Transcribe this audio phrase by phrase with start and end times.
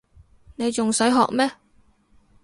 [0.55, 1.51] 你仲使學咩